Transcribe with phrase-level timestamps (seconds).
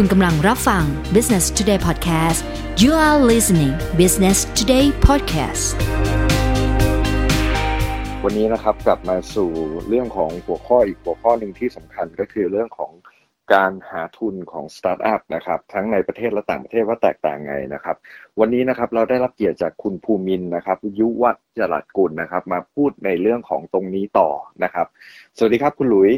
[0.00, 0.84] คุณกำลังรับฟัง
[1.16, 2.40] Business Today Podcast
[2.82, 5.64] you are listening Business Today Podcast
[8.24, 9.50] วันนี้นะครับกลับมาสู่
[9.88, 12.92] เรื่องของหัวข้ออีกหัวข้อหนึ่งที่สำคัญก็คือเรื่องของ
[13.54, 17.96] การหาทุนของสตาร์ทอัพนะครับทั้งในประเทศและต่างประเทศว่าแตกต่างไงนะครับ
[18.40, 24.28] วันนี้นะครับเราได้รับเกียรติจากคุณภูมินทร์นะครับยุวจรัสกุลนะครับ มาพูดในเรื่องของตรงนี้ต่อ
[24.64, 24.86] นะครับ
[25.36, 26.10] สวัสดีครับคุณหลุย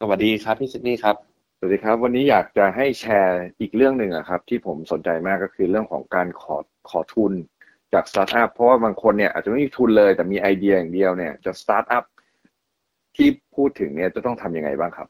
[0.00, 1.31] สวัสดีครับพี่ซิดนีย์ครับ
[1.64, 6.56] สวัสดีครับ วันนี้อยากจะให้แชร์อีกเรื่องหนึ่งครับ ที่ผมสนใจมากก็คือเรื่องของการขอ
[6.90, 7.32] ขอทุน
[7.92, 12.04] จากสตาร์ทอัพเพราะว่าบางคนเนี่ยอาจจะไม่มีทุนเลย แต่มีไอเดียอย่างเดียวเนี่ยจะสตาร์ทอัพ
[13.16, 15.08] ที่พูดถึงเนี่ยจะต้องทำยังไงบ้างครับ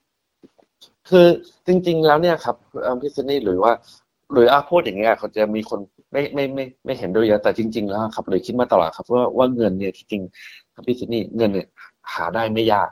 [1.09, 1.27] คือ
[1.67, 3.73] จริง ๆ แล้วเนี่ยครับเอิ่มพี่ซิดนีย์หลุยว่า
[4.33, 5.81] หลุยอ่าพูดอย่างเงี้ยเขาจะมีคน
[6.13, 11.69] ไม่ไม่ไม่ไม่เห็นด้วยเยอะแต่จริง ๆ แล้วครับหลุยคิดมาตลอดครับว่าว่าเงินเนี่ยจริงๆครับพี่ซิดนีย์เงินเนี่ย
[12.15, 12.89] หาได้ไม่ยาก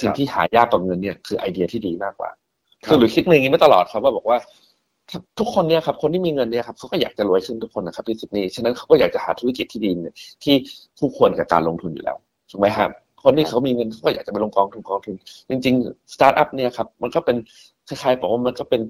[0.00, 2.30] สิ่งที่หายากกว่าเงินเนี่ยคือไอเดียที่ดีมากกว่า
[2.86, 4.38] คือหลุยคิดอย่างนี้มาตลอดครับว่าบอกว่า
[5.38, 9.90] ทุกคนเนี่ยครับคนที่มีเงินเนี่ยครับเขาก็อยากจะรวยขึ้นทุกคนนะครับพี่ซิดนีย์ฉะนั้นเขาก็อยากจะหาธุรกิจที่ดี
[10.44, 10.54] ที่
[10.98, 12.16] คู่ควรกับการลงทุนอยู่แล้ว
[12.50, 12.90] ถูกไหมครับ
[13.22, 15.14] คนที่เขามีเงินเขาก็อยากจะไปลงกองทุนกองทุน
[15.48, 17.36] จริงๆสตาร์ทอัพเนี่ยครับมันก็เป็น
[17.88, 18.82] คล้ายๆบอกว่ามันก็เป็น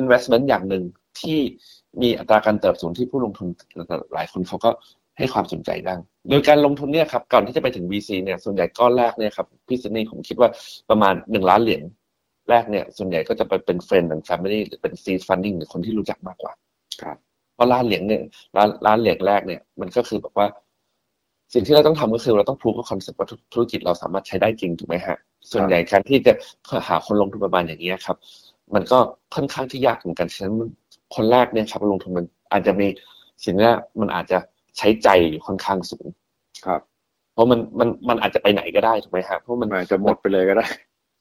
[0.00, 0.82] investment อย่างหนึ่ง
[1.20, 1.38] ที่
[2.02, 3.48] มีอัตราการเติบโตที่ผู้ลงทุน
[4.14, 4.70] หลายคนเขาก็
[5.18, 5.94] ให้ความสนใจได้
[6.30, 10.48] โดยการลงทุนเนี่ยครับก่อนที่จะไปถึง VC เนี่ยส่วนใหญ่ก้อนแรกเนี่ยครับพี่ซิดนีย์ผมคิดว่า
[10.90, 11.82] ประมาณหนึ่งล้านเหรียญ
[12.50, 16.52] แรกเนี่ย ส่วนใหญ่ก็จะไปเป็น friend and family หรือเป็น seed funding หรือคนที่รู้จักมากกว่า
[17.02, 17.16] ครับ
[17.54, 18.22] เพราะล้านเหรียญเนี่ย
[18.56, 20.46] ล้านล้านเหรียญแรกเนี่ยมันก็คือแบบว่า
[21.52, 25.16] สิ่งที่เราต้องทำก็คือเราต้อง proof ว่า concept ว่าธุรกิจเราสามารถใช้ได้จริงถูกไหมฮะ
[25.52, 26.32] ส่วนใหญ่การที่จะ
[26.88, 28.16] หาคนลงทุนประมาณอย่างเนี้ยครับ
[28.74, 28.98] มันก็
[29.34, 30.54] ค่อนข้างที่ยากเหมือนกันฉะนั้น
[31.14, 32.86] คนแรกเนี่ยครับลงทุนมันอาจจะมี
[33.44, 34.38] สิ่งแรกมันอาจจะ
[34.78, 36.06] ใช้ใจอยู่ค่อนข้างสูง
[36.66, 36.80] ครับ
[37.32, 40.66] เพราะมันมันมันอาจจะไปไหนก็ได้ถูกไหมฮะเพราะมันมันอาจจะหมดไปเลยก็ได้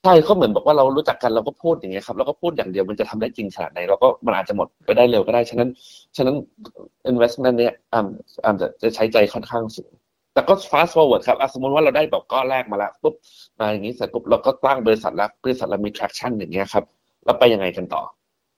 [0.03, 5.69] ใช่ก็เหมือนบอกว่าเรารู้จักกันเราก็พูดอย่างเงี้ยครับแล้วก็พูดอย่างเดียวมันจะทำได้จริงขนาดไหนเราก็มันอาจจะหมดไปได้เร็วก็ได้ ฉะนั้น
[6.15, 6.35] ฉะนั้น
[7.11, 8.07] investment เนี่ยอ่า
[8.45, 9.91] อ่าจะจะใช้ใจค่อนข้างสูง
[10.33, 13.15] แต่ก็ fast forward ครับสมมติว่าเราได้แบบก้อนแรกมาแล้วปุ๊บ
[13.59, 16.83] มาอย่างนี้เสร็จปุ๊บเราก็ตั้งบริษัทแล้วบริษัทเรามี traction อย่างเงี้ยครับ
[17.25, 18.03] แล้วไปยังไงกันต่อ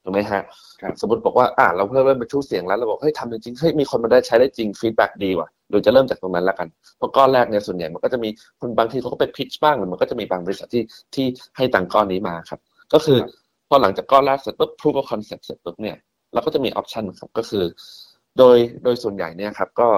[0.05, 0.41] ถูกไหมฮะ
[0.81, 6.67] ครับสมมติบอกว่าอ่าเราเพิ่มเริ่มเป็นชื่อเสียงแล้วเราบอกเฮ้ยทำจริงๆเฮ้ยมีคนมาได้ใช้ได้จริง feedback ดีว่ะโดยจะเริ่มจากตรงนั้นแล้วกัน
[6.97, 8.29] เพราะก้อนแรกเนี่ยส่วนใหญ่มันก็จะมี
[8.59, 10.83] คนบางทีเขาก็ไป pitch บ้างหรือมันก็จะมีบางบริษัทที่
[11.15, 11.25] ที่
[11.57, 12.59] ให้ตังค์ก้อนนี้มาครับ
[12.93, 13.31] ก็คือครับ
[13.69, 15.97] พอหลังจากก้อนแรกเสร็จปุ๊บ proof of concept เสร็จปุ๊บเนี่ย
[16.33, 17.63] เราก็จะมี option ครับก็คือ
[18.37, 19.89] โดยโดยส่วนใหญ่เนี่ยครับ ก็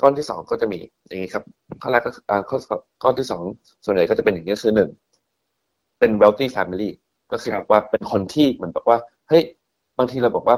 [0.00, 1.44] ก้อนที่สองก็จะมีอย่างนี้ครับ
[1.82, 2.58] ข้อแรกก็คืออ่าข้อ
[3.02, 3.42] ก้อนที่สอง
[3.84, 4.90] ส่วนใหญ่ก็จะเป็นอย่างนี้คือหนึ่ง
[5.98, 6.90] เป็น wealthy family
[7.32, 9.42] ก็คือครับบอกว่าเป็นคนที่เหมือนบอกว่าเฮ้ย
[9.98, 10.56] บางทีเราบอกว่า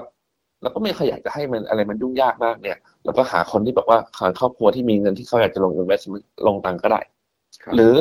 [0.63, 7.01] เราก็ไม่ค่อยอยากจะให้มันอะไรมันยุ่งยากมากเนี่ยเราก็หาคนที่บอกว่าหาครอบครัวที่มีเงินที่เขาอยากจะลง investment ลงตังค์ก็ได้
[7.63, 7.95] ครับหรือ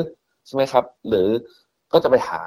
[0.46, 1.28] ใช่ไหมครับ หรือ
[1.94, 2.40] ก็จะไปหา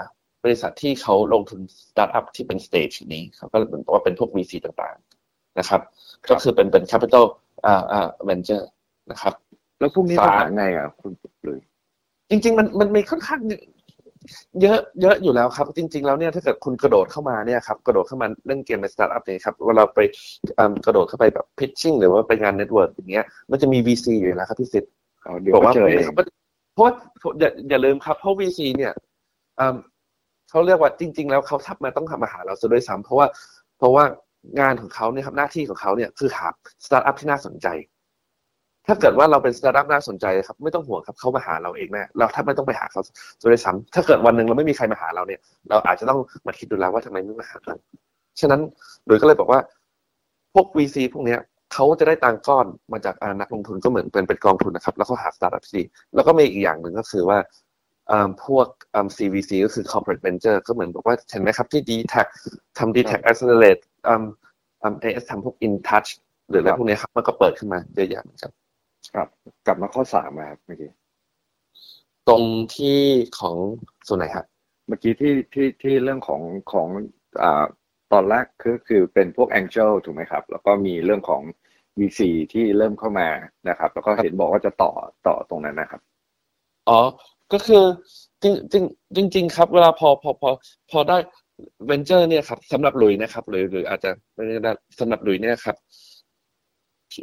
[0.45, 5.81] บริษัทที่เขาลงทุนสตาร์ทอัพที่เป็น stage นี้เขาก็เหมือนกับว่าเป็นพวก VC ต่างๆนะครับ
[6.31, 7.25] ก็คือเป็นเป็น capital
[7.67, 8.65] อ่าอ่า venture
[9.11, 9.35] นะครับ
[9.81, 11.13] แล้วพวกนี้เราต้องหาไงอะคุณ
[11.45, 11.59] หลุย
[12.31, 13.41] จริง ๆ มันมันมีค่อนข้าง
[14.63, 20.01] เยอะเยอะอยู่แล้วครับ จริง ๆ แล้วเนี่ยถ้าเกิดคุณกระโดดเข้ามาเนี่ยครับกระโดดเข้ามาเล่นเกมในสตาร์ทอัพเนี่ยครับเวลาไป
[20.59, 26.07] อ่ากระโดดเข้าไปแบบ pitching หรือว่าไปงาน network อย่างเงี้ยมันจะมี VC อยู่แล้วครับพี่ซิดนีย์เอาเดี๋ยวบอกก็ว่าเจอเอง
[26.73, 26.93] เพราะว่า
[27.41, 28.93] อย่าอย่าลืมครับเพราะ VC เนี่ย
[29.59, 29.77] อืม
[30.51, 33.27] เขาเรียกว่าจริง ๆ แล้วเขาทับมาต้องทำมาหาเราซะด้วยซ้ำเพราะว่า
[33.79, 34.05] เพราะว่า
[34.61, 36.49] งานของเขาเนี่ยครับหน้าที่ของเขาเนี่ยคือหา
[36.85, 37.67] สตาร์ทอัพที่น่าสนใจ
[38.87, 43.01] ถ้าเกิดว่าเราเป็นสตาร์ทอัพน่าสนใจครับไม่ต้องห่วงครับเขามาหาเราเองแน่เราถ้าไม่ต้องไปหาเขา
[43.41, 47.75] ซะด้วยซ้ำถ้าเกิดวันหนึ่งเราไม่มีใครมาหาเราเนี่ย เราอาจจะต้องมาคิดดูแล้วว่าทำไมไม่มาหาเรา
[48.41, 48.61] ฉะนั้น
[49.07, 49.61] โดยก็เลยบอกว่า
[50.55, 51.41] พวก VC พวกเนี้ย
[51.73, 55.81] เขาจะได้ตังค์ก้อนมาจากอ่านักลงทุนก็เหมือนเป็นเป็นกองทุนนะครับ แล้วก็หาสตาร์ทอัพซี
[56.15, 57.39] แล้วก็มีอีกอย่างหนึ่งก็คือว่า
[58.11, 62.27] อ่าพวกอ่า CVC ก็คือ corporate venture ก็เหมือนบอกว่าเห็นไหมครับที่ d t a c
[62.79, 64.23] ทำ d t a c accelerate อ่า
[64.83, 66.11] อ่า AS ทำพวก in touch
[66.49, 68.51] หรืออะไรพวกเนี้ยครับมันก็เปิดขึ้นมาเยอะแยะเหมือนกัน
[69.15, 69.29] ครับ
[69.67, 70.91] กลับมาข้อสามมาครับเมื่อกี้
[72.29, 72.43] ตรง
[72.77, 72.99] ที่
[73.39, 73.57] ของ
[74.09, 74.47] ส่วนไหนครับ
[74.87, 76.43] เมื่อกี้ที่ที่ที่เรื่องของ
[76.73, 76.89] ของ
[77.43, 77.65] อ่า
[78.13, 81.43] ตอนแรกคือคือเป็นพวก Angel ถูกไหมครับ แล้วก็มีเรื่องของ
[81.99, 82.21] VC
[82.53, 83.29] ที่เริ่มเข้ามา
[83.69, 84.93] นะครับ แล้วก็เห็นบอกว่าจะต่อ
[85.27, 86.01] ต่อตรงนั้นนะครับ
[86.89, 87.01] อ๋อ
[87.53, 87.85] ก็คือ
[88.43, 88.85] จริงจริง
[89.15, 90.51] จริงจริงๆครับ เวลาพอพอพอ
[90.91, 91.17] พอได้
[91.87, 95.77] เวนเจอร์เนี่ยครับสำหรับหลุยนะครับหรือหรืออาจจะไม่ได้สำหรับหลุยเนี่ยครับ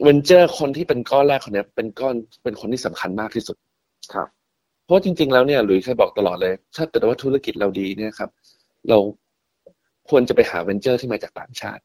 [0.03, 3.57] เวนเจอร์คนที่เป็นก้อนแรกคนเนี้ยเป็นก้อนเป็นคนที่สำคัญมากที่สุด
[4.13, 4.27] ครับ
[4.85, 8.29] เพราะจริง ๆ แล้วเนี่ยหลุยส์เคยบอกตลอดเลย ถ้าเกิดว่าธุรกิจเราดีเนี่ยครับ
[8.89, 8.97] เรา
[10.09, 11.81] ควรจะไปหาเวนเจอร์ที่มาจากต่างชาติ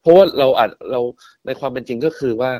[0.00, 1.00] เพราะว่าเราอาจเรา
[1.46, 2.50] ในความเป็นจริงก็คือว่า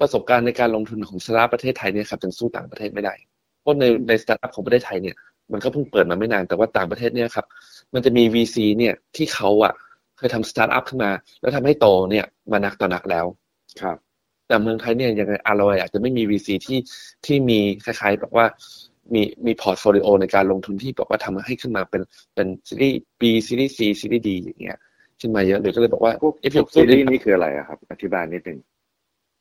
[0.00, 3.14] ประสบการณ์ในการลงทุนของสตาร์ทประเทศไทยเนี่ยครับยังสู้ต่างประเทศไม่ได้
[3.60, 5.16] เพราะในในสตาร์ทอัพของประเทศไทยเนี่ย
[5.52, 7.46] มันก็เพิ่งเปิดมาไม่นานแต่ว่าต่างประเทศเนี่ยครับ
[7.94, 9.72] มันจะมี VC เนี่ยที่เขาอะ
[10.18, 13.26] เคยทำสตาร์ทอัพขึ้นมา แล้วทำให้โตเนี่ยมานักต่อนักแล้ว
[13.80, 13.96] ครับ
[14.48, 16.78] แต่เมืองไทยเนี่ยยังไงอารอยอาจจะไม่มี VC ที่
[17.26, 18.46] ที่มีคล้ายๆแบบว่า
[19.14, 22.02] มีมี portfolio ในการลงทุนที่บอกว่าทำให้ขึ้นมาเป็น
[22.34, 24.78] เป็นซีรีส์ B ซีรีส์ C ซีรีส์ D อย่างเงี้ย
[25.20, 28.58] ขึ้นมาเยอะเลยก็เลยบอกว่าพวกเอฟพวกซีรีส์นี่คืออะไรอะครับ อธิบายนิดนึง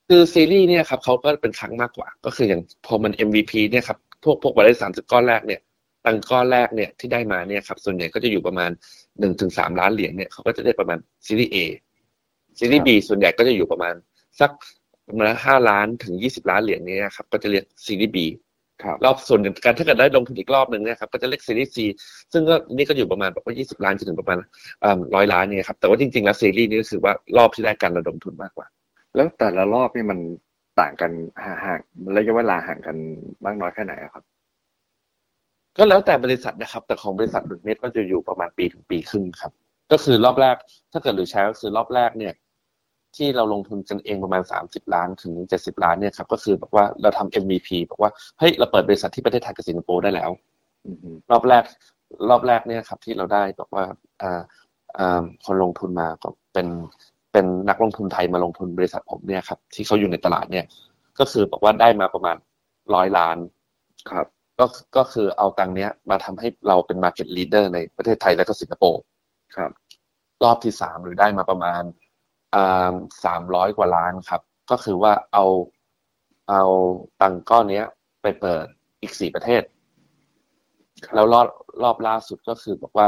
[0.10, 5.62] คือซีรีส์เนี่ยครับเขาก็เป็นครั้งมากกว่า ก็คืออย่างพอมัน MVP เนี่ยครับพวกพวกบริษัทสามสิบก้อนแรกเนี่ย
[6.06, 8.70] ตังค์ก้อนแรกเนี่ยที่ได้มาเนี่ยครับส่วนใหญ่ก็จะอยู่ประมาณ
[9.20, 11.58] หนึ่งถึงสามล้านเหรียญเนี่ยเขาก็จะได้ประมาณซีรีส์ A
[12.60, 13.94] ซีรีส์ B ส่วนใหญ่ก็จะอยู่ประมาณ
[14.40, 14.52] สัก
[15.10, 18.18] ประมาณห้าล้านถึงยี่สิบล้านเหรียญเนี่ยครับก็จะเรียกซีรีส์ B
[18.84, 21.78] ครับรอบส่วนการถ้าเกิดได้ลงทุนอีกรอบหนึ่งเนี่ยครับก็จะเรียกซีรีส์ C
[22.34, 24.38] ซึ่งก็นี่ก็อยู่ประมาณแบบว่ายี่สิบล้านจนถึงประมาณ
[25.16, 28.68] ร้อยล้านเนี่ยครับแต่ว่าจริงๆแล้วซีรีส์นี้ก็คือว่ารอบที่ได้การระดมทุนมากกว่า
[29.16, 30.20] แล้วแต่ละรอบนี่มัน
[30.80, 31.12] ต่างกัน
[31.46, 32.96] ห่างๆระยะเวลาห่างกัน
[33.46, 34.24] มากน้อยแค่ไหนอะครับ
[35.78, 39.52] ก็แล้วแต่บริษัทนะครับ แต่ของบริษัทดุดเม็ดก็จะอยู่ประมาณปีถึงปีครึ่งครับ
[39.92, 40.56] ก็คือรอบแรก
[40.92, 42.34] ถ้าเกิดหรือใช้ก็คือรอบแรกเนี่ย
[43.16, 50.30] ที่เราลงทุนกันเองประมาณสามสิบล้านถึงเจ็ดสิบล้านเนี่ยครับก็คือบอกว่าเราทำ MVP บอกว่าเฮ้ยเราเปิดบริษัทที่ประเทศไทยกับสิงคโปร์ได้แล้ว
[50.86, 51.64] อือฮึรอบแรก
[52.30, 53.84] รอบแรกเนี่ยครับ ที่เราได้บอกว่า
[54.22, 54.42] อ่า
[54.98, 56.68] อ่าคนลงทุนมาก็เป็น
[57.32, 60.66] เป็นนักลงทุนไทยมาลงทุนบริษัทผมเนี่ยครับ ที่เขาอยู่ในตลาดเนี่ย
[61.20, 62.38] ก็คือบอกว่าได้มาประมาณ
[62.94, 63.38] ร้อยล้าน
[64.12, 64.28] ครับ
[64.60, 64.66] ก็
[64.98, 69.02] ก็คือเอาตังค์เนี้ย มาทำให้เราเป็น Market Leader ในประเทศไทยและก็สิงคโปร์
[69.56, 69.72] ครับ
[70.44, 71.84] รอบที่สามหรือได้มาประมาณ
[73.26, 74.42] สามร้อยกว่าล้านครับ
[74.72, 75.46] ก็คือว่าเอา
[76.50, 76.64] เอา
[77.22, 77.86] ตังค์ก้อนเนี้ย
[78.22, 78.66] ไปเปิด
[79.02, 79.64] อีกสี่ประเทศ
[81.14, 81.48] แล้วรอบ
[81.84, 83.08] รอบล่าสุดก็คือบอกว่า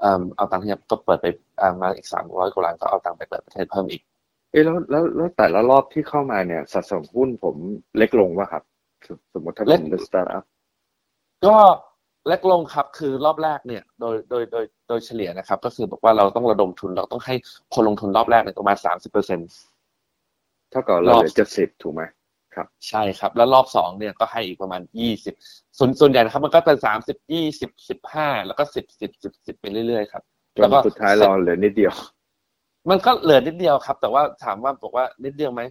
[0.00, 1.26] เอิ่มเอาตังค์เนี่ยก็เปิดไป
[1.60, 4.02] อ่ามาอีกสามร้อยกว่าล้านก็เอาตังค์ไปเปิดประเทศเพิ่มอีก
[4.50, 7.56] เอ้ยแล้วแล้วแล้วแต่ละรอบที่เข้ามาเนี่ยสัดส่วนหุ้นผม
[7.98, 8.62] เล็กลงวะครับ
[9.06, 10.44] สสมมติถ้าเล็ผกมเป็นสตาร์ทอัพ
[11.46, 11.56] ก็
[12.28, 17.34] เล็กลงครับคือรอบแรกเนี่ยโดยโดยโดยโดยเฉลี่ยนะครับ ก็คือบอกว่าเราต้องระดมทุนเราต้องให้
[17.74, 19.38] คนลงทุนรอบแรกเนี่ยประมาณสามสิบเปอร์เซ็น
[20.70, 22.02] เท่ากับเรารอบเหลือเจ็ดสิบถูกไหม
[22.88, 25.34] ใช่ครับ แล้วรอบสองเนี่ยก็ให้อีกประมาณยี่สิบ
[25.78, 30.22] ส่วนส่วนใหญ่นะครับ มันก็เป็นสามสิบยี่สิบสิบห้าแล้วก็สิบสิบสิบสิบไปเรื่อยๆครับ
[30.54, 31.92] จแล้วนก็สุดท้ายเราเหลือนิดเดียว
[32.90, 35.62] มันก็เหลือนิดเดียวครับ แต่ว่าถามว่าบอกว่านิดเดียวไหม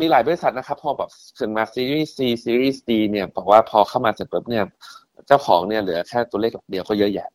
[0.00, 1.10] มีหลายบริษัทนะครับ พอแบบ
[1.40, 4.64] ถึงมาซีรีส์ C ซีรีส์ D เนี่ยบอกว่าพอเข้ามาเสร็จปุ๊บเนี่ย
[5.26, 7.28] เจ้าของเนี่ยเหลือแค่ตัวเลขหลักเดียวก็เยอะแยะ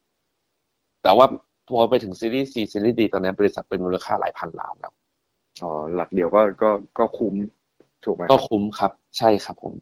[1.03, 1.25] แต่ว่า
[1.67, 4.93] พอไปถึงซีรีส์ C ซีรีส์ D ตอนนี้บริษัทเป็นมูลค่าหลายพันล้านแล้ว
[5.61, 6.69] อ๋อหลักเดียวก็ก็
[6.99, 7.35] ก็คุ้ม
[8.03, 9.73] ถูกไหมก็คุ้มครับ ใช่ครับผม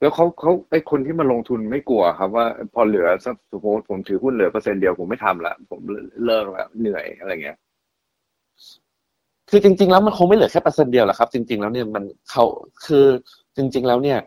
[0.00, 5.80] แล้วเขาเขาไอคนที่มาลงทุนไม่กลัวครับว่าพอเหลือสักสมมติผมถือหุ้นเหลือเปอร์เซ็นต์เดียวผมไม่ทำละผม
[6.24, 7.58] เลิกแล้วเหนื่อยอะไรเงี้ย
[9.50, 12.44] คือจริง ๆ แล้วมันคงไม่เหลือแค่เปอร์เซ็นต์เดียวหรอกครับ จริง ๆ แล้วเนี่ยมันเขา
[12.86, 13.04] คือ
[13.56, 14.18] จริง ๆ แล้วเนี่ย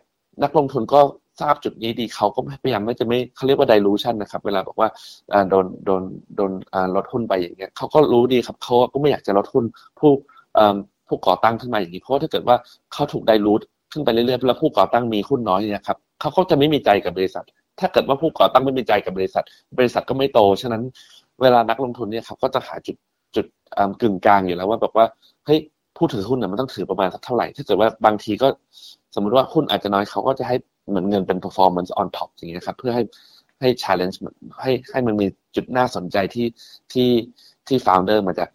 [0.42, 1.00] นักลงทุนก็
[1.40, 4.88] ทราบจุดนี้ดีเขาก็พยายามไม่จะไม่เขาเรียกว่า dilution นะครับ เวลาบอกว่า
[5.32, 6.02] อ่าโดนโดน
[6.36, 9.64] โดนอ่าลดหุ้นไปอย่างเงี้ยเขาก็รู้ดีครับเขาก็ไม่อยากจะลดหุ้น
[9.98, 10.10] ผู้
[10.58, 10.76] อ่า
[11.08, 12.56] ผู้ก่อตั้งขึ้นมาอย่างนี้ เพราะว่าถ้าเกิดว่า
[12.92, 17.44] เขาถูก dilute ขึ้นไปเรื่อยๆแล้วผู้ก่อตั้งมีหุ้นน้อยเนี่ยครับเขาก็จะไม่มีใจกับบริษัท
[17.80, 19.44] ถ้าเกิดว่าผู้ก่อตั้งไม่มีใจกับบริษัท
[19.78, 20.82] บริษัทก็ไม่โตฉะนั้น
[21.42, 22.96] เวลานักลงทุนเนี่ยครับก็จะหาจุด
[23.36, 23.46] จุด
[24.00, 25.06] กึ่งกลางอยู่แล้วว่าแบบว่า
[25.46, 25.60] เฮ้ย
[25.96, 28.48] ผู้ถือหุ้นเนี่ยมันต้องถือประมาณสักเท่าไหร่ ถ้าเกิดว่าบางทีก็
[29.14, 30.56] สมมุติว่าหุ้นอาจจะน้อยเขาก็จะให้
[30.88, 33.02] เหมือนเงินเป็น performance on top อย่างเงี้ยครับ เพื่อให้
[33.60, 34.16] ให้ challenge
[34.62, 35.26] ให้ให้มันมี
[35.56, 36.46] จุดน่าสนใจที่
[36.92, 37.10] ที่
[37.68, 38.46] ที่ founder มันจะ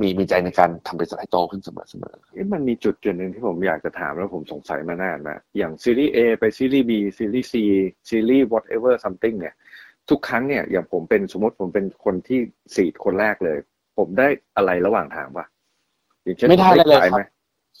[0.00, 2.14] มีมีใจในการทำบริษัทให้โตขึ้นเสมอเสมอ
[2.54, 7.54] มันมีจุดจุดหนึ่งที่ผมอยากจะถามแล้วผมสงสัยมานานนะอย่างซีรีส์ A ไปซีรีส์ B ซีรีส์ C
[8.08, 9.54] ซีรีส์ whatever something เนี่ย
[10.10, 12.40] ทุกครั้งเนี่ยอย่างผมเป็นสมมติผมเป็นคนที่
[12.76, 13.58] สี่คนแรกเลย
[13.98, 15.46] ผมได้อะไรระหว่างทางปะ
[16.22, 17.22] อย่างเช่นไม่ได้ผเลยขายครับไหม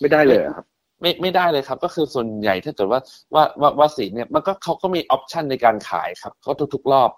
[0.00, 0.66] ไม่ได้เลยเหรอครับ
[1.00, 3.00] ไม่ไม่ได้เลยครับ ก็คือส่วนใหญ่ถ้าเกิดว่า
[3.34, 7.10] ว่าว่าว่าสีเนี่ยมันก็เขาก็มีออปชันในการขายครับเขาทุก ๆ รอบ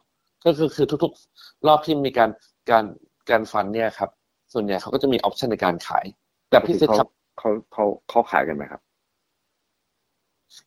[0.45, 2.31] ก็คือคือทุก ๆ รอบที่มีการ
[2.71, 2.85] การ
[3.31, 4.11] การฟันเนี่ยครับ
[4.53, 6.05] ส่วนใหญ่เขาก็จะมีออปชันในการขาย
[6.51, 8.81] แต่พี่ซิดครับเขาเขาเขาขายกันไหมครับ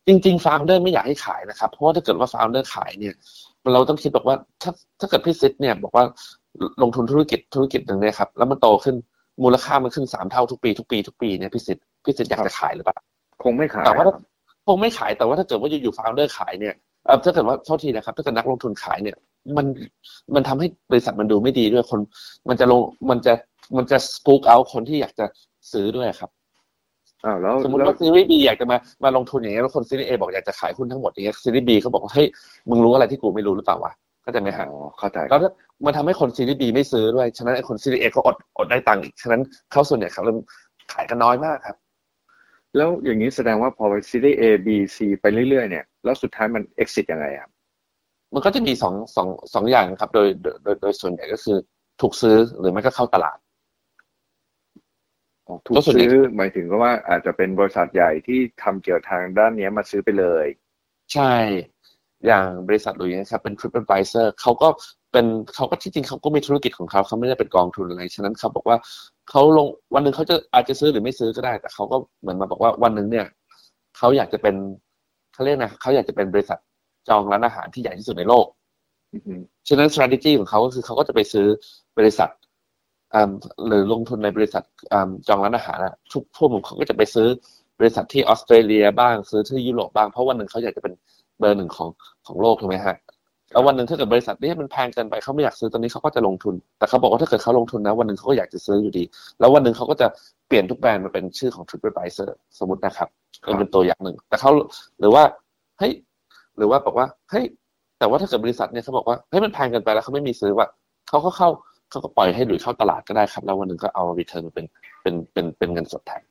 [0.06, 3.14] จริงๆ founder ไม่อยากให้ขายนะครับ เพราะว่าถ้าเกิดว่า founder ขายเนี่ย
[3.72, 6.04] เราต้องคิดบอกว่าถ้าถ้าเกิดพี่ซิดเนี่ยบอกว่า
[6.82, 8.96] ลงทุนธุรกิจธุรกิจหนึ่งเนี่ยครับแล้วมันโตขึ้น
[9.42, 12.96] มูลค่ามันขึ้นสามเท่าทุกปีทุกปีทุกปีเนี่ยพี่ซิดพี่ซิดอยากจะขายหรือเปล่า
[13.42, 14.16] คงไม่ขายแต่ว่าครับ
[14.66, 16.74] คงไม่ขายแต่ว่าถ้าเกิดว่าอยู่ๆ founder ขายเนี่ย
[17.06, 19.16] เออถ้าเกิดว่าโทษทีนะครับ ถ้าเกิดนักลงทุนขายเนี่ย
[19.56, 19.66] มัน
[20.34, 22.00] มันทำให้บริษัทมันดูไม่ดีด้วยคน
[22.48, 22.80] มันจะลง
[23.10, 23.32] มันจะ
[23.76, 25.26] มันจะสปูกเอาคนที่อยากจะ
[25.72, 26.30] ซื้อด้วยครับ
[27.24, 32.26] อ้าวแล้วสมมติแล้วว่าซีรีส์บีอยากจะมามาลงทุนอย่างเงี้ยแล้วคนซีรีส์เอบอกอยากจะขายหุ้นทั้งหมดอย่างเงี้ยซีรีส์บีเขาบอกว่าเฮ้ย
[32.70, 35.52] มึงรู้อะไรที่กูไม่รู้หรือเปล่าวะ เข้าใจไหมฮะอ๋อเข้าใจแล้วถ้า
[35.84, 40.38] มันทำให้คนซีรีส์บีไม่ซื้อด้วย ฉะนั้นไอ้คนซีรีส์เอก็อดอดได้ตังค์อีก ฉะนั้นเขาส่วนใหญ่เขาเริ่ม
[40.92, 41.76] ขายกันน้อยมากครับ
[42.76, 47.50] แล้วอย่างนี้แสดงว่าพอไปซีรีส์ A B C ไปเรื่อยๆเนี่ย แล้วสุดท้ายมัน exit ยังไงครับ
[48.34, 51.56] มันก็จะมีสองสองสองอย่างครับ โดยโดยโดยส่วนใหญ่ก็คือ
[52.00, 53.38] ถูกซื้อหรือไม่ก็เข้าตลาด
[55.66, 60.46] ถูกซื้อหมายถึงก็ว่าอาจจะเป็นบริษัทใหญ่ที่ทำเกี่ยวทางด้านนี้มาซื้อไปเลย
[61.14, 61.32] ใช่
[62.26, 64.68] อย่างบริษัทหลุยนะครับเป็น TripAdvisor เขาก็
[65.12, 68.76] เป็นเขาก็ที่จริงเขาก็มีธุรกิจของเขาเขาไม่ได้เป็นกองทุนอะไร ฉะนั้นเขาบอกว่า
[69.30, 73.26] เขาลงวันหนึ่งเขาจะอาจจะซื้อหรือไม่ซื้อก็ได้ แต่เขาก็เหมือนมาบอกว่าวันหนึ่งเนี่ย
[73.96, 74.54] เขาอยากจะเป็น
[75.34, 76.58] เขาเรียกนะเขาอยากจะเป็นบริษัท
[77.08, 78.46] จองร้านอาหารที่ใหญ่ที่สุดในโลก
[79.68, 81.46] ฉะนั้น strategy ของเขาก็คือเขาก็จะไปซื้อ
[81.98, 82.30] บริษัท
[83.66, 84.64] หรือลงทุนในบริษัท
[85.28, 85.78] จองร้านอาหาร
[86.12, 87.28] ทุกพวกผมเขาก็จะไปซื้อ
[87.78, 90.92] บริษัทที่ออสเตรเลียบ้างซื้อที่ยุโรปบ้างเพราะวันหนึ่งเขาอยากจะเป็น
[91.40, 91.88] เบอร์หนึ่งของ
[92.26, 92.96] ของโลกถูกไหมฮะ
[93.52, 99.04] แล้ววันหนึ่งถ้าเกิดบริษัทนี้มันแพงเกินไปเขาไม่อยากซื้อตอนนี้เขาก็จะลงทุน แต่เขาบอกว่าถ้าเกิดเขาลงทุนนะวันหนึ่งเขาก็อยากจะซื้ออยู่ดี
[99.40, 100.06] แล้ววันหนึ่งเขาก็จะ
[100.48, 103.08] เปลี่ยนทุกแบรนด์มาเป็นชื่อของ TripAdvisor สมมตินะครับ
[103.58, 104.50] เป็นตัวอย่างหนึ่ง แต่เขา
[105.00, 105.22] หรือว่า
[105.78, 105.92] เฮ้ย
[106.56, 107.44] หรือว่าบอกว่าเฮ้ย
[107.98, 110.66] แต่ว่าถ้าเกิดบริษัทเนี่ยเขาบอกว่าเฮ้ยมันแพงเกินไปแล้วเขาไม่มีซื้อว่า
[111.08, 111.48] เขาก็เข้า
[111.90, 114.66] เขาก็ปล่อยให้หลุยเข้าตลาดก็ได้ครับ แล้ววันหนึ่งก็เอา return มาเป็น
[115.02, 116.22] เป็นเป็นเป็นเงินสดแทน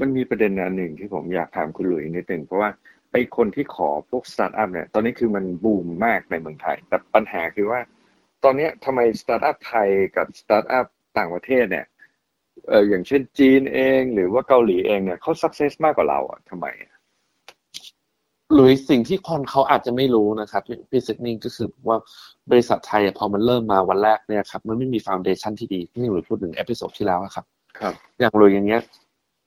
[0.00, 2.68] มันมีประเด็นอันหนึ่งที่ผมอยากถามคุณหลุยนิดหนึ่งเพราะว่า
[3.12, 7.80] ไอ้คนที่ขอพวกสตาร์ทอัพเนี่ย ตอนนี้คือมันบูมมากในเมืองไทย แต่ปัญหาคือว่า
[8.44, 10.86] ตอนนี้ทำไมสตาร์ทอัพไทยกับสตาร์ทอัพ
[11.18, 11.86] ต่างประเทศเนี่ย
[12.68, 16.66] เอออย่างเช่นจีนเองหรือว่าเกาหลีเองเนี่ยเขา success มากกว่าเราอะทำไม
[18.52, 21.96] หรือสิ่งที่คนเขาอาจจะไม่รู้นะครับพี่ซิดนิ่งก็คือว่า
[22.50, 27.44] บริษัทไทยพอมันเริ่มมาวันแรกเนี่ยครับมันไม่มี foundation ที่ดีที่หลุยพูดถึง episode ที่แล้วครับ
[27.80, 28.82] ครับ อย่างหลุยอย่างเงี้ย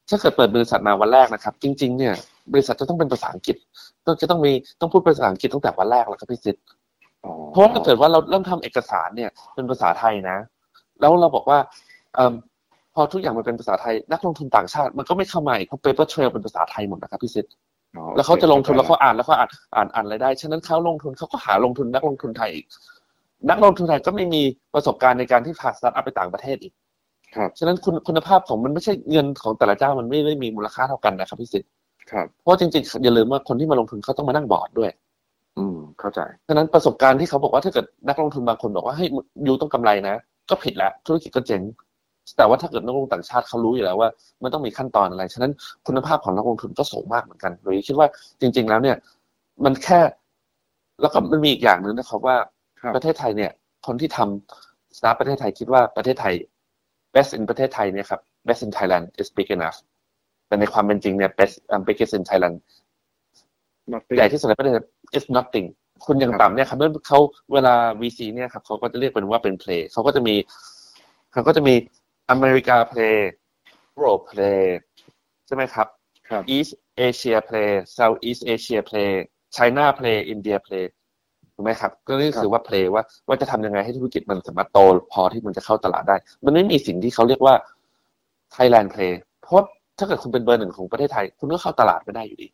[0.09, 2.15] ถ้าเกิดเปิดบริษัทมาวันแรกนะครับ จริง ๆ เนี่ย
[2.51, 3.55] บริษัทจะต้องเป็นภาษาอังกฤษ
[4.05, 6.55] ต้องจะต้องมีต้องพูดภาษาอังกฤษตั้งแต่วันแรกแล้วครับพี่ซิด
[7.51, 10.37] เพราะว่าถ้าเกิดว่าเราเริ่มทำเอกสารเนี่ยเป็นภาษาไทยนะ
[10.99, 11.57] แล้วเราบอกว่า
[12.17, 12.19] อ
[12.95, 17.45] พอทุกอย่างมันเป็นภาษาไทย นักลงทุนต่างชาติมันก็ไม่เข้ามาอีกเพราะ paper trail เป็นภาษาไทยหมดนะครับพี่ซิด
[18.15, 22.65] แล้วเขาจะลงทุนแล้วเขาอ่านแล้วเขาอ่านอ่านอ่านอะไรได้ ฉะนั้นเขาลงทุนเขาก็หาลงทุนนักลงทุนไทยอีก
[23.49, 24.41] นักลงทุนไทยก็ไม่มี
[24.73, 26.73] ประสบการณ์ในการที่พาสตาร์ทอัพไปต่างประเทศอีก
[27.35, 31.69] ครับ ฉะนั้นคุณคุณภาพของมันไม่ใช่เงินของแต่ละเจ้ามันไม่ได้มีมูลค่าเท่ากันนะครับพี่สิทธิ์
[32.11, 34.91] ครับเพราะจริงๆอย่าลืมว่าคนที่มาลงทุนเขาต้องมานั่งบอร์ดด้วย
[35.57, 39.05] อืมเข้าใจฉะนั้นประสบการณ์ที่เขาบอกว่าถ้าเกิดนักลงทุนบางคนบอกว่าให้
[39.47, 40.15] ยูต้องกำไรนะ
[40.49, 41.61] ก็ผิดแล้วธุรกิจก็เจ๊ง
[42.37, 44.09] แต่ว่าถ้าเกิดนักลงทุนต่างชาติเขารู้อยู่แล้วว่า
[44.43, 45.51] มันต้องมีขั้นตอนอะไร ฉะนั้น
[45.87, 48.07] คุณภาพของนักลงทุนก็สูงมากเหมือนกันโดยคิดว่า
[48.41, 48.97] จริง ๆ แล้วเนี่ย
[49.65, 49.99] มันแค่
[51.01, 52.37] แล้วก็มันมีอีกอย่างหนึ่งนะครับว่า
[52.95, 53.51] ประเทศไทยเนี่ย
[53.87, 56.33] คนที่ทำสตาร์ทประเทศไทยคิดว่าประเทศไทย
[57.13, 59.77] best in ประเทศไทยเนี่ยครับ best in Thailand is big enough
[60.47, 62.55] แต่ในความเป็นจริงเนี่ย best um, biggest in Thailand
[64.15, 64.73] ใหญ่ที่สุดในประเทศ
[65.17, 65.67] is nothing
[66.05, 67.19] คุณยังต่ำเนี่ยครับเมื่อเขา
[67.53, 70.35] เวลา VC เนี่ยครับเขาก็จะเรียกเป็นว่าเป็น play เขาก็จะมี
[71.33, 71.75] เขาก็จะมี
[72.29, 73.17] อเมริกา play
[73.95, 74.63] Europe play
[75.47, 75.87] ใช่ไหมครับ
[76.55, 76.73] East
[77.07, 79.11] Asia play South East Asia play
[79.55, 80.85] China play India play
[81.55, 84.79] ถูกไหมครับ ก็นี่คือว่าเพลย์ว่าว่าจะทำยังไงให้ธุรกิจมันสามารถโต
[85.11, 87.55] พอที่มันจะเข้าตลาดได้ มันไม่มีสิ่งที่เขาเรียกว่า
[88.55, 89.61] Thailand Play เพราะ
[89.97, 92.47] ถ้าเกิดคุณเป็นเบอร์หนึ่งของประเทศไทย คุณก็เข้าตลาดไม่ได้อยู่ดี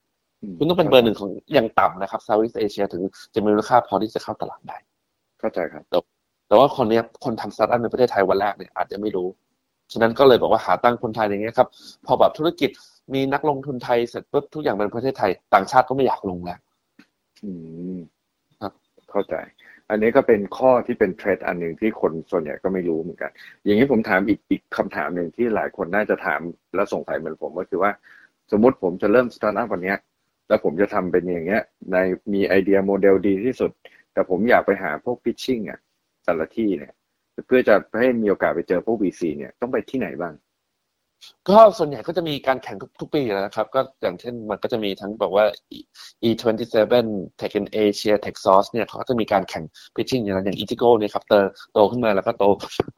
[0.57, 3.01] คุณต้องเป็นเบอร์หนึ่งของอย่างต่ำนะครับ Southeast Asia ถึง
[3.33, 4.77] จะมีมูลค่าพอที่จะเข้าตลาดได้
[5.39, 5.83] เข้าใจครับ
[6.47, 9.27] แต่ว่าคนนี้คนทำสตาร์ทอัพในประเทศไทยวันแรกเนี่ยอาจจะไม่รู้
[9.91, 11.67] ฉะนั้นก็เลยบอกว่าหาตั้งคนไทยอย่างเงี้ยครับ
[12.05, 12.69] พอแบบธุรกิจ
[13.13, 16.59] มีนักลงทุนไทยเสร็จปุ๊บทุกอย่างเป็นประเทศไทย ต่างชาติก็ไม่อยากลงแล้ว
[17.43, 17.51] อื
[17.95, 17.97] ม
[19.11, 19.35] เข้าใจ
[19.89, 23.31] อันนี้ก็เป็นข้อที่เป็น trade อันหนึ่งที่คนส่วนใหญ่ก็ไม่รู้เหมือนกัน
[23.65, 26.41] อย่างนี้ผมถามอีกอีกคำถามหนึ่งที่หลายคนน่าจะถาม
[26.75, 27.91] และสงสัยเหมือนผมก็คือว่า
[28.51, 29.95] สมมติผมจะเริ่มสตาร์ทอัพวันนี้
[30.47, 31.97] แล้วผมจะทำเป็นอย่างเงี้ย ใน
[32.33, 33.71] มีไอเดียโมเดลดีที่สุด
[34.13, 35.79] แต่ผมอยากไปหาพวก pitching อะ
[36.25, 36.93] แต่ละที่เนี่ย
[37.47, 40.33] เพื่อจะให้มีโอกาสไปเจอพวก VC เนี่ยต้องไปที่ไหนบ้าง
[41.49, 45.45] ก็ส่วนใหญ่ก็จะมีการแข่งทุกทุกปีนะครับ ก็อย่างเช่นมันก็จะมีทั้งบอกว่า
[46.27, 46.95] E27
[47.39, 49.63] Tech in Asia Tech Source เนี่ยเขาก็จะมีการแข่ง
[49.95, 51.39] pitching อย่างอย่าง Itigo เนี่ยครับเติ
[51.73, 52.45] โตขึ้นมาแล้วก็โต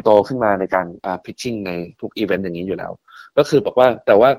[0.06, 0.88] โตขึ้นมาในการ
[1.26, 2.92] pitching ในทุกอีเวนต์อย่างนี้อยู่แล้ว
[3.38, 4.30] ก็คือบอกว่าแต่ว่า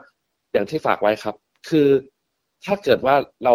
[0.52, 1.34] อย่างที่ฝากไว้ครับ
[1.68, 1.88] คือ
[2.64, 3.54] ถ้าเกิดว่าเรา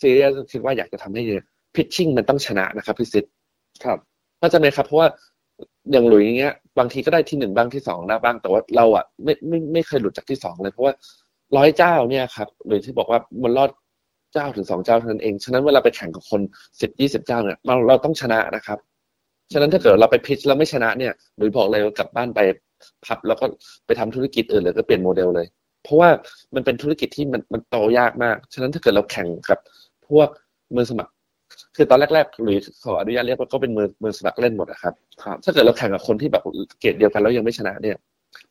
[0.00, 1.22] ซีเรียสคิดว่าอยากจะทำให้
[1.76, 3.24] pitching มันต้องชนะนะครับพี่ซิด
[3.84, 3.98] ครับ
[4.40, 5.08] ก็จไหมครับเพราะว่า
[5.92, 10.92] อย่างหลุยอย่างเงี้ย บางทีก็ได้ที่หนึ่งบ้างที่สองนะบ้างแต่ว่าเราอะไม่ไม่ไม่เคยหลุดจากที่สองเลย เพราะว่า
[11.56, 13.70] ร้อยเจ้าเนี่ยครับหรือที่บอกว่ามันรอด
[14.32, 16.40] เจ้าถึงสองเจ้าเท่านั้นเอง ฉะนั้นเวลาไปแข่งกับคน
[16.80, 18.78] สิบยี่สิบเจ้าเนี่ยเราเราต้องชนะนะครับ
[19.52, 22.40] ฉะนั้นถ้าเกิดเราไปพิชแล้วไม่ชนะเนี่ยหรือบอกเลยว่ากลับบ้านไป
[23.04, 23.44] พับแล้วก็
[23.86, 25.46] ไปทำธุรกิจอื่นเลยก็เปลี่ยนโมเดลเลย
[25.84, 26.08] เพราะว่า
[26.54, 29.58] มันเป็นธุรกิจที่มันมันโตยากมาก ฉะนั้นถ้าเกิดเราแข่งกับ
[30.08, 30.28] พวก
[30.74, 31.12] มือสมัคร
[31.76, 36.42] คือตอนแรกๆหรือขออนุญาตเรียกว่าก็เป็นมือมือสมัครเล่นหมดนะครับครับถ้าเกิดเราแข่งกับคนที่แบบ
[36.80, 37.96] เกรดเดียวกันแล้วยังไม่ชนะเนี่ย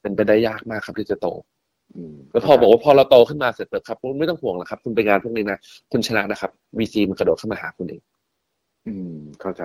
[0.01, 1.27] เป็นไปได้ยากมากครับที่จะโต
[2.31, 5.59] แล้วพอบอกว่าพอเราโตขึ้นมาเสร็จแล้วครับคุณไม่ต้องห่วงหรอกครับ คุณไปงานพวกนี้นะ
[5.91, 8.01] คุณชนะนะครับ VC มันกระโดดเข้ามาหาคุณเอง
[8.87, 9.63] อืม เข้าใจ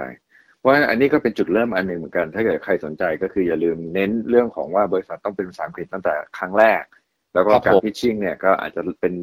[0.59, 6.83] เพราะอันนี้ก็เป็นจุดเริ่มอันหนึ่งเหมือนกัน ถ้าเกิดใครสนใจก็คืออย่าลืมเน้นเรื่องของว่าบริษัทต้องเป็นภาษาอังกฤษตั้งแต่ครั้งแรก
[7.35, 9.15] แล้วก็การพิชชิ่งเนี่ยก็อาจจะเป็น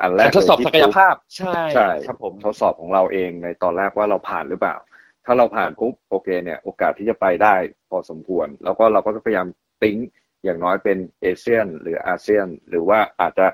[0.00, 4.76] อันแรกทดสอบศักยภาพ ใช่ใช่ครับผมทดสอบของเราเองในตอนแรกว่าเราผ่านหรือเปล่า
[5.24, 7.54] ถ้าเราผ่านปุ๊บโอเคเนี่ยโอกาสที่จะไปได้
[7.90, 9.46] พอสมควร แล้วก็เราก็พยายาม
[9.82, 9.96] ติ้ง
[10.44, 13.46] อย่างน้อยเป็นเอเชียนหรืออาเซียน หรือว่าอาจจะ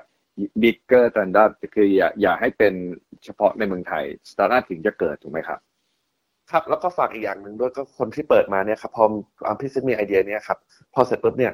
[0.61, 1.43] บิ๊กเกอร์ a n นดั
[1.75, 2.73] คืออย่าอย่าให้เป็น
[3.23, 5.59] เฉพาะในเมืองไทยสตาร์ทอัพถึงจะเกิดถูกไหมครับ
[6.51, 9.05] ครับแล้วก็ฝากอีกอย่างหนึ่งด้วยก็คนที่เปิดมาเนี่ยครับพอ
[9.59, 10.57] พี่ซิมีไอเดียเนี่ยครับ
[10.93, 11.53] พอเสร็จปุ๊บเนี่ย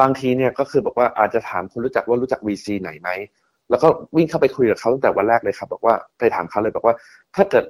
[0.00, 3.10] บางทีเนี่ยก็คือบอกว่าอาจจะถามคนรู้จักว่ารู้จัก VC ไหนไหม
[3.70, 6.94] แล้วก็วิ่งเข้าไปคุยกับเขาตั้งแต่วันแรกเลยครับบอกว่าไปถามเขาเลยบอกว่า
[7.36, 7.64] ถ้าเกิด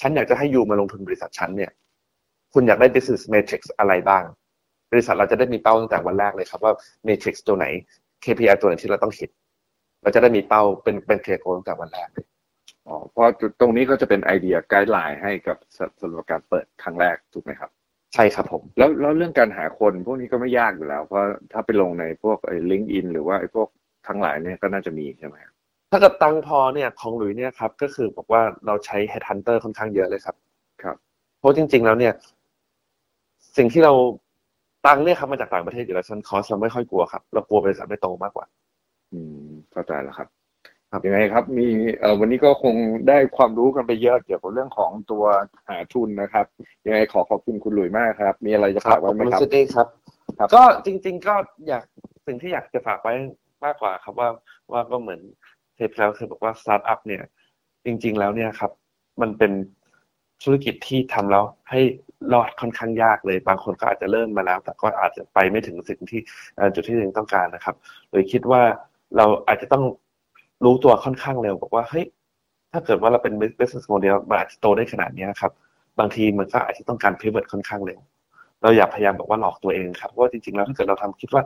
[0.00, 1.70] ฉันอยากจะให้ยูมาลงทุนบริษัทฉันเนี่ย
[2.54, 4.24] คุณอยากได้ business matrix อะไรบ้าง
[4.92, 6.72] บริษัทเราจะได้มีเป้าตั้งแต่วันแรกเลยครับว่า
[7.08, 7.66] matrix ตัวไหน
[8.24, 9.28] KPI ตัวไหนที่เราต้องคิด
[10.02, 12.26] เราจะได้มีเป้าเป็นเป็นเคลียร์โกตั้งแต่วันแรกเลย
[12.86, 13.24] อ๋อเพราะ
[13.60, 15.56] ตรงนี้ก็จะเป็นไอเดียไกด์ไลน์ให้กับ
[16.00, 17.70] สำหรับการเปิดครั้งแรกถูกไหมครับ
[18.14, 21.22] ใช่ครับผม แล้วแล้วเรื่องการหาคนพวกนี้ก็ไม่ยากอยู่แล้ว เพราะ
[21.52, 23.68] ถ้าไปลงในพวกไอ้ลิงก์อินหรือว่าไอ้พวก
[24.06, 25.54] ทั้งหลายเนี่ยก็น่าจะมีใช่ไหมครับ
[25.90, 30.36] ถ้าเกิดตังค์พอเนี่ยของหลุยเนี่ยครับก็คือบอกว่าเราใช้ Headhunter ค่อนข้างเยอะเลยครับ
[30.82, 30.96] ครับ
[31.38, 32.12] เพราะจริง ๆ แล้วเนี่ย
[33.56, 33.92] สิ่งที่เรา
[34.86, 38.46] ตังค์เนี่ยครับมาจากต่างประเทศอยู่แล้วฉะนั้น cost เราไม่ค่อยกลัวครับเรากลัวบริษัทไม่โตมากกว่า
[39.12, 40.28] อืมเข้าใจแล้วครับ
[40.90, 41.66] ครับยังไงครับ มี
[42.00, 42.74] เอ่อวันนี้ก็คง
[43.08, 45.24] ได้ความรู้กันไปเยอะเกี่ยวกับเรื่องของตัว
[45.68, 46.46] หาทุนนะครับ
[46.86, 49.86] ยังไงขอขอบคุณคุณหลุยมากครับ มีอะไรจะฝากไว้ไหมครับณซิตี้ครับ
[50.38, 51.34] ครับ ก็จริง ๆ ก็
[51.68, 51.84] อยาก
[52.26, 53.14] สิ่งที่อยากจะฝากไว้
[53.64, 54.28] มากกว่าครับว่า
[54.72, 55.20] ว่าก็เหมือน
[55.74, 57.22] เทปแล้วคือบอกว่าสตาร์ทอัพเนี่ย
[57.84, 58.70] จริง ๆ แล้วเนี่ยครับ
[59.20, 59.52] มันเป็น
[60.42, 61.80] ธุรกิจที่ทำแล้วให้
[62.32, 66.20] รอดค่อนข้างยากเลย บางคนก็อาจจะเริ่มมาแล้ว แต่ก็อาจจะไปไม่ถึงสิ่งที่
[66.74, 67.76] จุดที่ตัวเองต้องการนะครับ
[68.10, 68.62] เลยคิดว่า
[69.16, 69.84] เราอาจจะต้อง
[70.64, 72.04] รู้ตัวค่อนข้างเร็วบอกว่าเฮ้ย
[72.72, 75.52] ถ้าเกิดว่าเราเป็น business model มันอาจจะโตได้ขนาดนี้ครับ
[75.98, 78.00] บางทีมันก็อาจจะต้องการ pivot ค่อนข้างเร็ว
[78.62, 81.42] เราอย่าพยายามบอกว่าหลอกตัวเองครับเพราะว่าจริงๆแล้วถ้าเกิดเราทำคิดว่า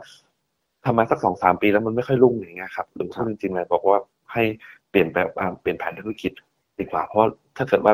[0.85, 3.99] ทำมาสักสองสามปีแล้วมันไม่ค่อยรุ่งอย่างเงี้ยครับหรือพูดจริงๆเลยบอกว่า
[4.33, 4.43] ให้
[4.89, 6.31] เปลี่ยนแบบอ่าเปลี่ยนแผนธุรกิจ
[6.79, 7.21] ดีกว่า เพราะ
[7.57, 7.93] ถ้าเกิดว่า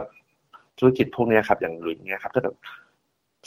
[0.79, 2.53] ธุรกิจพวกเนี้ยครับ อย่างหลุยเงี้ยครับถ้าเกิด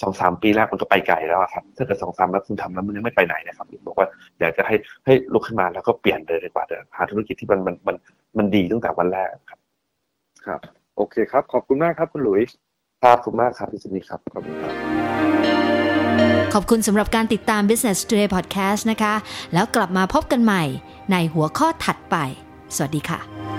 [0.02, 4.06] สองสามปีแรกมันก็ไปไกลแล้วอะครับ ถ้าเกิดสองสามแล้วคุณทำแล้วมันยังไม่ไปไหนนะครับบอกว่า
[4.40, 7.96] อยากจะให้ให้ลุกขึ้นมาแล้วก็เปลี่ยนเลยดีกว่าเดี๋ยวหาธุรกิจที่มันมันมัน
[8.38, 9.58] มันดีตั้งแต่วันแรกครับ
[10.46, 10.60] ครับ
[10.96, 12.56] โอเคครับ ขอบคุณมากครับคุณหลุยส์
[13.02, 15.65] ครับขอบคุณมากครับพี่สมิครับขอบคุณครับ
[16.54, 19.14] ขอบคุณสำหรับการติดตาม Business Today Podcast นะคะ
[19.54, 20.62] แล้วกลับมาพบกันใหม่
[21.12, 22.16] ในหัวข้อถัดไป
[22.76, 23.55] สวัสดีค่ะ